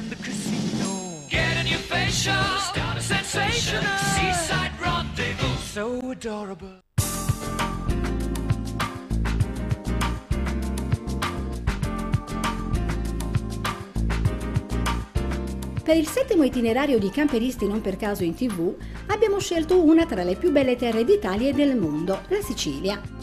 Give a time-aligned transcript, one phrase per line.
[0.00, 1.26] and the casino.
[1.28, 3.82] Get a new facial, start a sensation,
[4.14, 5.58] seaside rendezvous.
[5.72, 6.82] So adorable.
[15.82, 18.76] Per il settimo itinerario di camperisti non per caso in tv
[19.08, 23.19] abbiamo scelto una tra le più belle terre d'Italia e del mondo, la Sicilia.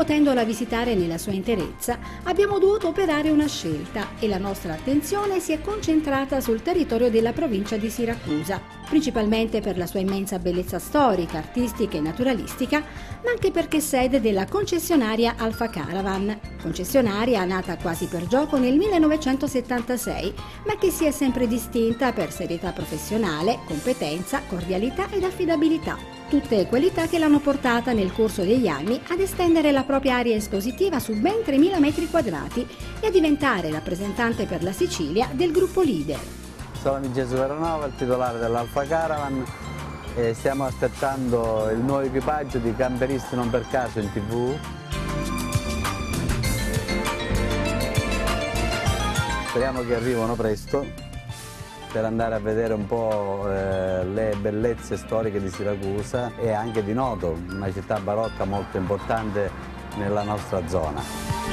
[0.00, 5.52] Potendola visitare nella sua interezza, abbiamo dovuto operare una scelta e la nostra attenzione si
[5.52, 11.36] è concentrata sul territorio della provincia di Siracusa, principalmente per la sua immensa bellezza storica,
[11.36, 12.78] artistica e naturalistica,
[13.22, 20.32] ma anche perché sede della concessionaria Alfa Caravan, concessionaria nata quasi per gioco nel 1976,
[20.64, 27.08] ma che si è sempre distinta per serietà professionale, competenza, cordialità ed affidabilità tutte qualità
[27.08, 31.40] che l'hanno portata nel corso degli anni ad estendere la propria area espositiva su ben
[31.44, 32.64] 3.000 metri quadrati
[33.00, 36.20] e a diventare rappresentante per la Sicilia del gruppo leader.
[36.80, 39.44] Sono Vincenzo Terranova, il titolare dell'Alfa Caravan
[40.14, 44.56] e stiamo aspettando il nuovo equipaggio di camperisti non per caso in tv.
[49.48, 51.09] Speriamo che arrivino presto
[51.92, 56.92] per andare a vedere un po' eh, le bellezze storiche di Siracusa e anche di
[56.92, 59.50] Noto, una città barocca molto importante
[59.96, 61.48] nella nostra zona.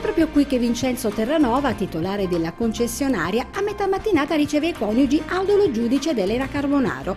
[0.00, 5.56] Proprio qui che Vincenzo Terranova, titolare della concessionaria, a metà mattinata riceve i coniugi Aldo
[5.56, 7.16] Lo Giudice ed Elena Carbonaro,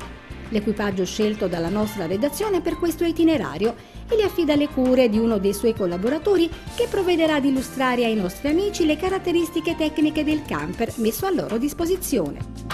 [0.56, 3.76] l'equipaggio scelto dalla nostra redazione per questo itinerario
[4.08, 8.16] e le affida le cure di uno dei suoi collaboratori che provvederà ad illustrare ai
[8.16, 12.74] nostri amici le caratteristiche tecniche del camper messo a loro disposizione.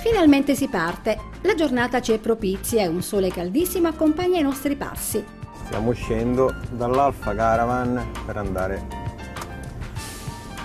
[0.00, 1.18] Finalmente si parte.
[1.42, 5.22] La giornata ci è propizia e un sole caldissimo accompagna i nostri passi.
[5.64, 9.03] Stiamo uscendo dall'Alfa Caravan per andare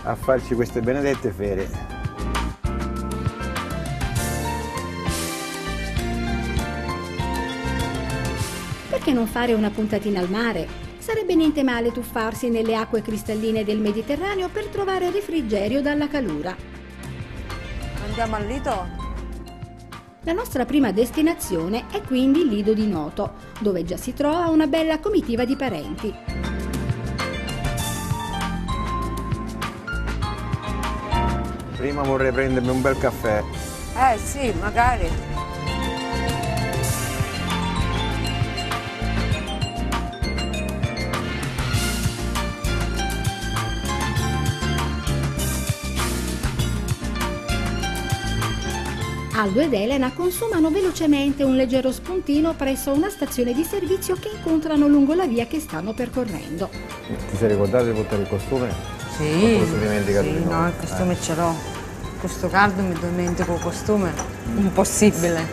[0.04, 1.70] a farci queste benedette fere.
[8.90, 10.68] Perché non fare una puntatina al mare?
[10.98, 16.56] Sarebbe niente male tuffarsi nelle acque cristalline del Mediterraneo per trovare refrigerio dalla calura.
[18.06, 19.08] Andiamo al Lido?
[20.24, 24.68] La nostra prima destinazione è quindi il Lido di Noto, dove già si trova una
[24.68, 26.14] bella comitiva di parenti.
[31.80, 33.42] Prima vorrei prendermi un bel caffè.
[33.96, 35.10] Eh sì, magari.
[49.36, 54.86] Aldo ed Elena consumano velocemente un leggero spuntino presso una stazione di servizio che incontrano
[54.90, 56.70] lungo la via che stanno percorrendo.
[57.30, 58.99] Ti sei ricordato di portare il costume?
[59.20, 61.22] Sì, sì no, il costume eh.
[61.22, 61.54] ce l'ho.
[62.22, 64.14] Questo caldo mi dimentico il costume,
[64.56, 65.46] impossibile.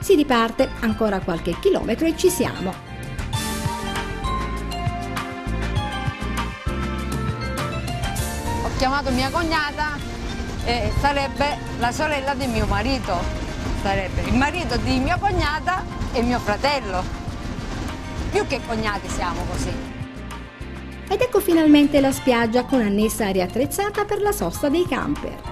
[0.00, 2.74] Si riparte, ancora qualche chilometro e ci siamo.
[8.64, 9.96] Ho chiamato mia cognata
[10.64, 13.16] e sarebbe la sorella di mio marito.
[13.80, 17.04] Sarebbe il marito di mia cognata e mio fratello.
[18.32, 19.89] Più che cognati siamo così.
[21.12, 25.42] Ed ecco finalmente la spiaggia con annessa area attrezzata per la sosta dei camper.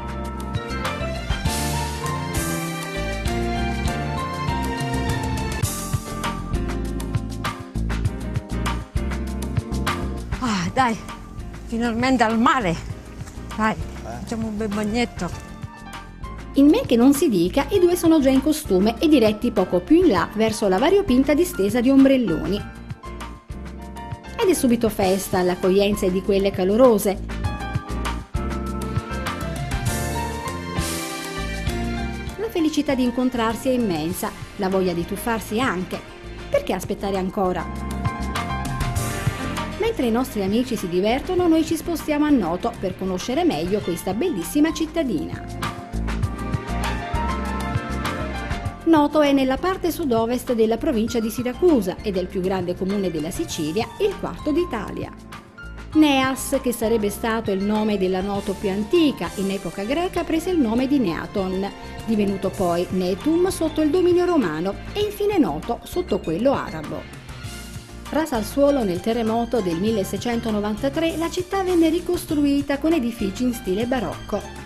[10.38, 10.96] Ah, dai,
[11.66, 12.76] finalmente al mare.
[13.56, 15.28] Dai, facciamo un bel bagnetto.
[16.52, 19.80] In me che non si dica, i due sono già in costume e diretti poco
[19.80, 22.77] più in là verso la variopinta distesa di ombrelloni
[24.50, 27.18] è subito festa, l'accoglienza è di quelle calorose.
[32.38, 36.00] La felicità di incontrarsi è immensa, la voglia di tuffarsi anche.
[36.48, 37.62] Perché aspettare ancora?
[39.80, 44.14] Mentre i nostri amici si divertono, noi ci spostiamo a Noto per conoscere meglio questa
[44.14, 45.77] bellissima cittadina.
[48.88, 53.10] Noto è nella parte sud-ovest della provincia di Siracusa ed è il più grande comune
[53.10, 55.12] della Sicilia il quarto d'Italia.
[55.92, 60.58] Neas, che sarebbe stato il nome della noto più antica, in epoca greca prese il
[60.58, 61.70] nome di Neaton,
[62.06, 67.02] divenuto poi Netum sotto il dominio romano e infine noto sotto quello arabo.
[68.08, 73.84] Rasa al suolo nel terremoto del 1693, la città venne ricostruita con edifici in stile
[73.84, 74.57] barocco.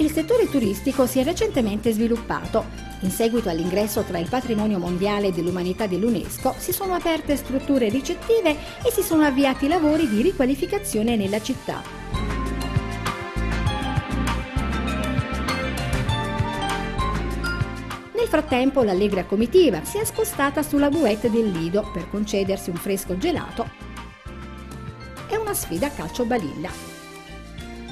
[0.00, 5.86] Il settore turistico si è recentemente sviluppato in seguito all'ingresso tra il patrimonio mondiale dell'umanità
[5.86, 11.82] dell'UNESCO si sono aperte strutture ricettive e si sono avviati lavori di riqualificazione nella città.
[18.14, 23.16] Nel frattempo l'allegra comitiva si è spostata sulla bouette del Lido per concedersi un fresco
[23.18, 23.68] gelato
[25.28, 26.87] e una sfida a calcio balilla.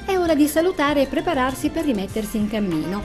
[0.07, 3.03] È ora di salutare e prepararsi per rimettersi in cammino.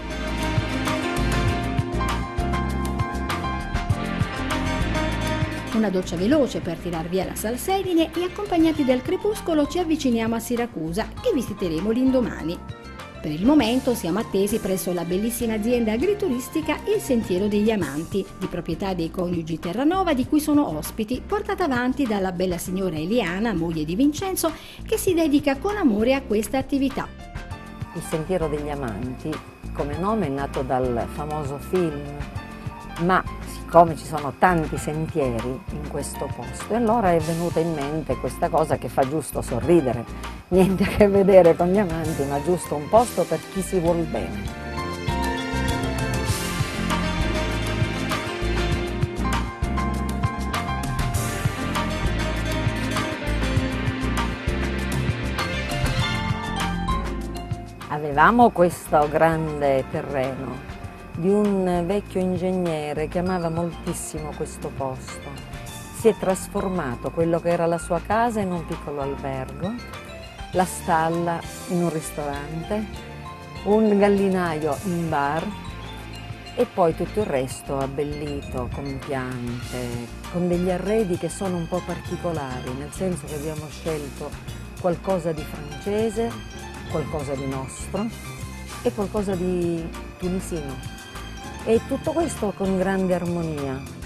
[5.74, 10.40] Una doccia veloce per tirar via la salsedine e accompagnati dal crepuscolo ci avviciniamo a
[10.40, 12.81] Siracusa che visiteremo l'indomani.
[13.22, 18.48] Per il momento siamo attesi presso la bellissima azienda agrituristica Il Sentiero degli Amanti, di
[18.48, 23.86] proprietà dei coniugi Terranova di cui sono ospiti, portata avanti dalla bella signora Eliana, moglie
[23.86, 24.52] di Vincenzo,
[24.84, 27.08] che si dedica con amore a questa attività.
[27.94, 29.30] Il Sentiero degli Amanti,
[29.72, 32.02] come nome, è nato dal famoso film,
[33.02, 38.50] ma siccome ci sono tanti sentieri in questo posto, allora è venuta in mente questa
[38.50, 42.90] cosa che fa giusto sorridere, niente a che vedere con gli amanti, ma giusto un
[42.90, 44.60] posto per chi si vuol bene.
[57.88, 60.70] Avevamo questo grande terreno
[61.16, 65.30] di un vecchio ingegnere che amava moltissimo questo posto.
[65.94, 69.74] Si è trasformato quello che era la sua casa in un piccolo albergo,
[70.52, 71.40] la stalla
[71.70, 72.86] in un ristorante,
[73.64, 75.48] un gallinaio in bar
[76.56, 79.88] e poi tutto il resto abbellito con piante,
[80.32, 84.30] con degli arredi che sono un po' particolari, nel senso che abbiamo scelto
[84.82, 86.30] qualcosa di francese,
[86.90, 88.06] qualcosa di nostro
[88.82, 89.88] e qualcosa di
[90.18, 91.00] tunisino.
[91.64, 94.01] E tutto questo con grande armonia.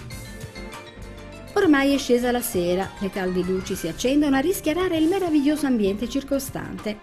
[1.55, 6.09] Ormai è scesa la sera, le calde luci si accendono a rischiarare il meraviglioso ambiente
[6.09, 6.99] circostante.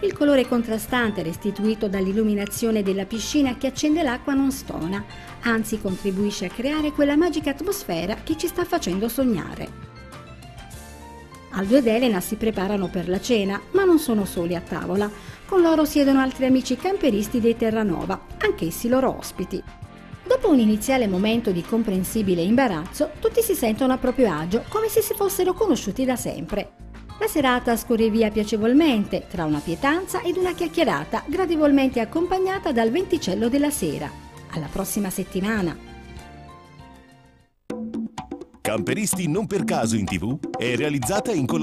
[0.00, 5.04] Il colore contrastante restituito dall'illuminazione della piscina che accende l'acqua non stona,
[5.42, 9.86] anzi contribuisce a creare quella magica atmosfera che ci sta facendo sognare.
[11.50, 15.10] Aldo ed Elena si preparano per la cena, ma non sono soli a tavola.
[15.44, 19.60] Con loro siedono altri amici camperisti dei Terranova, anch'essi loro ospiti.
[20.28, 25.00] Dopo un iniziale momento di comprensibile imbarazzo, tutti si sentono a proprio agio, come se
[25.00, 26.72] si fossero conosciuti da sempre.
[27.18, 33.48] La serata scorre via piacevolmente, tra una pietanza ed una chiacchierata, gradevolmente accompagnata dal venticello
[33.48, 34.10] della sera.
[34.50, 35.74] Alla prossima settimana!
[38.60, 41.56] Camperisti non per caso in tv è realizzata in collaborazione